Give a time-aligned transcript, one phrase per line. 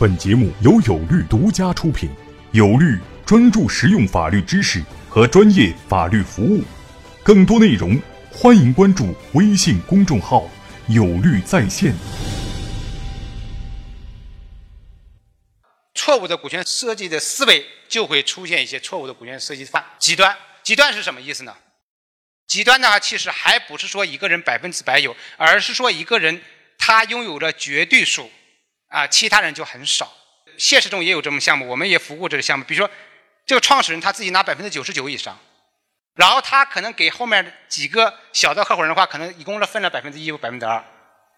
[0.00, 2.08] 本节目由有律独家出品，
[2.52, 6.62] 有律专注实用法律知识和专业法律服务。
[7.24, 8.00] 更多内容，
[8.30, 10.48] 欢迎关注微信公众号
[10.86, 11.92] “有律在线”。
[15.96, 20.32] 错误的股权设计的思维，就会出现一些错误的股权设计范极端。
[20.62, 21.56] 极端是什么意思呢？
[22.46, 26.40] 极端的话，其实还不是说一个人百分之百有，而是说一个人
[26.78, 28.30] 他拥有着绝对数。
[28.88, 30.12] 啊，其他人就很少。
[30.58, 32.64] 现实中也有这种项目，我们也服务这个项目。
[32.64, 32.92] 比如说，
[33.46, 35.38] 这个创始人他自己拿百分之九十九以上，
[36.14, 40.84] 然后他可能给后面几个小的合伙人的话，可能一共是分了百分之一或百分之二，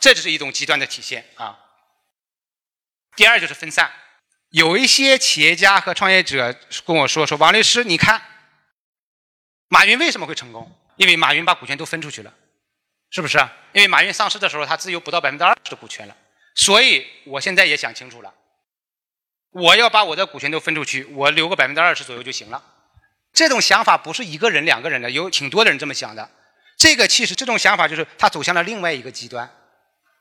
[0.00, 1.58] 这只是一种极端的体现啊。
[3.14, 3.92] 第二就是分散，
[4.48, 6.52] 有一些企业家和创业者
[6.84, 8.20] 跟我说说，王律师，你看，
[9.68, 10.76] 马云为什么会成功？
[10.96, 12.34] 因为马云把股权都分出去了，
[13.10, 13.38] 是不是？
[13.72, 16.16] 因为马云上市的时候，他只有不到百分之二十的股权了。
[16.54, 18.32] 所以，我现在也想清楚了，
[19.50, 22.62] 我要把我的股权都分出去，我留个百分之二十左右就行了。
[23.32, 26.30] 这种想法不是一个人、两个人的，有挺多的人这么想的。
[26.76, 29.52] 这个其实这种想法就是他走向了另外一个极端，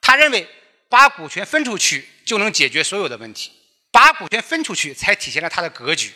[0.01, 0.49] 他认为
[0.89, 3.51] 把股权分出去就能解决所有的问题，
[3.91, 6.13] 把股权分出去才体现了他的格局。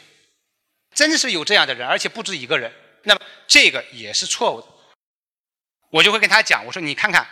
[0.96, 2.74] 真是有这样的人，而且不止一个人。
[3.04, 4.68] 那么这个也是错误的。
[5.92, 7.28] 我就会跟他讲，我说你看看，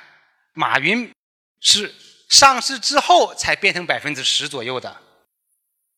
[0.53, 1.11] 马云
[1.59, 1.91] 是。
[2.35, 4.97] 上市之后才变成百分之十左右的。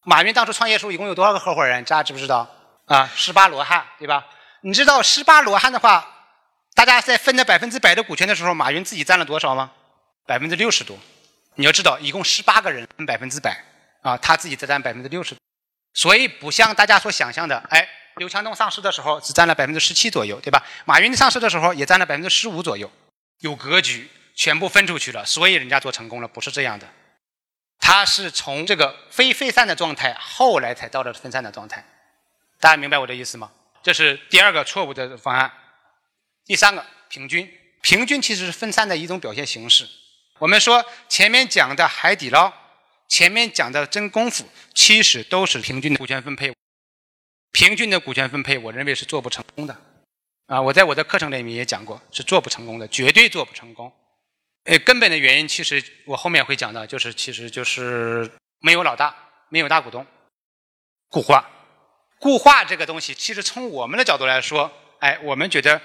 [0.03, 1.83] 马云当初创业时候一共有多少个合伙人？
[1.83, 2.47] 大家知不知道？
[2.85, 4.27] 啊，十八罗汉，对吧？
[4.61, 6.07] 你知道十八罗汉的话，
[6.75, 9.71] 大家在分的百分之百的股权的时候，马云自己占了多少吗？
[10.27, 10.95] 百分之六十多。
[11.55, 13.59] 你要知道，一共十八个人分百分之百，
[14.03, 15.35] 啊，他自己只占百分之六十。
[15.95, 20.63] 所以不像大家所想象的，哎，刘强东上市的时候只占了百分之十七左右，对吧？
[20.85, 22.91] 马云上市的时候也占了百分之十五左右，
[23.39, 24.07] 有格局。
[24.37, 26.87] 全部分出去了，所以人家做成功了，不是这样的。
[27.79, 31.83] 他是从这个非分散的状态，后来才到了分散的状态。
[32.59, 33.51] 大家明白我的意思吗？
[33.81, 35.51] 这是第二个错误的方案。
[36.45, 37.51] 第三个，平均，
[37.81, 39.89] 平均其实是分散的一种表现形式。
[40.37, 42.53] 我们说前面讲的海底捞，
[43.07, 44.45] 前面讲的真功夫，
[44.75, 46.53] 其实都是平均的股权分配。
[47.51, 49.75] 平均的股权分配，我认为是做不成功的。
[50.45, 53.91] 啊，我在我的课程里面也讲过，是做不成功的，绝对做不成功。
[54.67, 58.29] 呃，根本的原因其实我后面会讲到，就是其实就是
[58.59, 59.15] 没有老大，
[59.47, 60.05] 没有大股东，
[61.09, 61.49] 固化。
[62.19, 64.69] 固化这个东西，其实从我们的角度来说，
[64.99, 65.81] 哎，我们觉得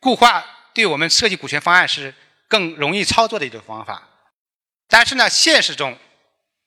[0.00, 2.12] 固化对我们设计股权方案是
[2.46, 4.06] 更容易操作的一种方法。
[4.86, 5.96] 但是呢，现实中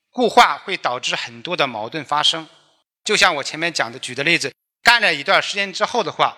[0.09, 2.50] 固化会导致很多的矛盾发生。
[3.03, 4.51] 就像我前面讲的举的例子，
[4.81, 6.36] 干了一段时间之后的话，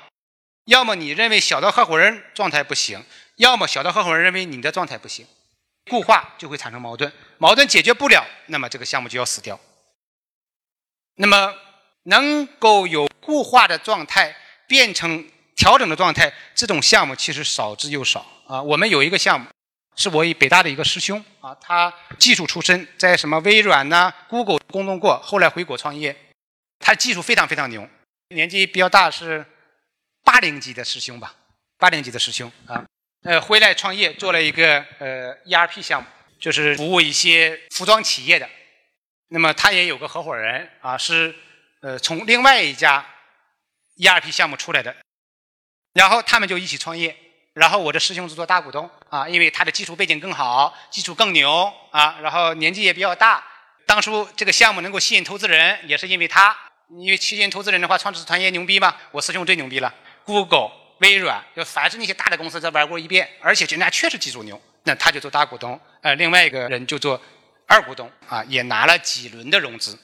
[0.65, 3.05] 要么你认为小的合伙人状态不行。
[3.41, 5.25] 要么小的合伙人认为你的状态不行，
[5.89, 9.59] 固化就会产生矛盾，矛盾解决不了，那么这个项目就要死掉。
[11.15, 11.55] 那么
[12.03, 14.35] 能够有固化的状态
[14.67, 18.61] 变成调整的状态，这种项目其实少之又少啊。
[18.61, 19.47] 我们有一个项目，
[19.95, 26.15] 是我北大的一个师兄啊，他技术出身，在什么微软呐、Google 工作过，后来回国创业，
[26.77, 27.89] 他技术非常非常牛，
[28.27, 29.43] 年纪比较大，是
[30.23, 31.33] 八零级的师兄吧，
[31.79, 32.85] 八零级的师兄啊。
[33.23, 36.07] 呃，回来创业做了一个呃 ERP 项目，
[36.39, 38.49] 就是服务一些服装企业的。
[39.27, 41.35] 那么他也有个合伙人啊，是
[41.81, 43.05] 呃从另外一家
[43.97, 44.95] ERP 项目出来的。
[45.93, 47.15] 然后他们就一起创业。
[47.53, 53.43] 然后我的师兄是做大股东啊，因为他的技术背景更好，技术更牛啊，然后年纪也比较大。
[53.85, 56.57] 当初这个项目能够吸引投资人，也是因为他，
[56.97, 59.93] 因为吸引投资人的话，创始团队牛逼嘛，我师兄最牛逼了
[60.23, 60.80] ，Google。
[61.01, 67.19] 微软就凡是那些大的公司，他玩过一遍，而且人家确实技术牛，那他就做大股东，呃，另外一个人就做
[67.67, 69.97] 二股东，啊，也拿了几轮的融资，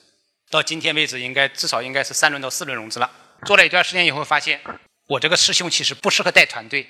[0.50, 3.10] 到今天为止，应该至少应该是三轮到四轮融资了。
[3.46, 4.60] 做了一段时间以后，发现
[5.08, 6.88] 我这个师兄其实不适合带团队，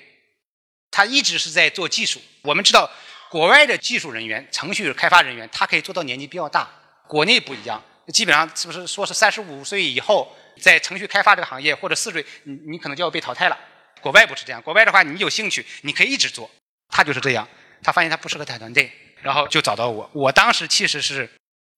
[0.90, 2.18] 他一直是在做技术。
[2.42, 2.90] 我们知道，
[3.30, 6.66] 国外的技术人员、程序开发人员，他可以做到年纪比较大，
[7.06, 13.58] 国内不一样，基本上是不是说是三十五岁以后，在程序开发这个行业或者四岁，你你可能就要被淘汰了。
[14.00, 16.50] 国外不是这样，国外的话，你有兴趣，你可以一直做。
[16.88, 17.46] 他就是这样，
[17.82, 18.90] 他发现他不适合带团队，
[19.22, 20.10] 然后就找到我。
[20.14, 21.28] 我当时其实是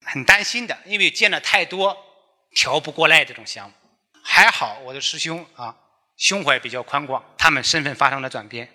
[0.06, 1.96] 很担心的，因为见了太多
[2.54, 3.74] 调不过来这种项目。
[4.22, 5.74] 还好我的师兄啊，
[6.16, 8.68] 胸怀比较宽广，他们身份发生了转变，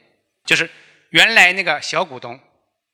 [0.44, 0.70] 就是
[1.12, 2.40] 原来那个小股东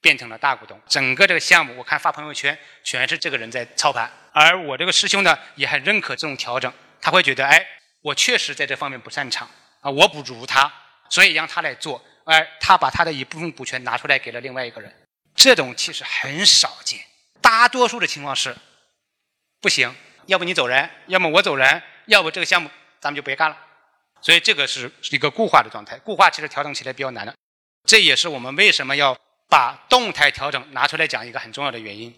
[0.01, 0.79] 变成了大股东。
[0.87, 6.71] 整个这个项目，我看发朋友圈全是这个人在操盘，而我这个师兄呢，也很认可这种调整。
[7.01, 7.65] 他会觉得，哎，
[8.01, 9.49] 我确实在这方面不擅长。
[9.81, 10.71] 啊，我不如他，
[11.09, 14.95] 所以让他来做，而他把他的一部分股权拿出来给了另外一个人，
[15.35, 16.99] 这种其实很少见。
[17.41, 18.55] 大多数的情况是，
[19.59, 19.93] 不行，
[20.27, 22.69] 要不你走人，要么我走人，要不这个项目
[22.99, 23.57] 咱们就别干了。
[24.21, 27.35] 所以这个是一个固化的状态，固化其实调整起来比较难的，
[27.85, 29.17] 这也是我们为什么要
[29.49, 32.15] 把动态调整拿出来讲一个很重要的原因。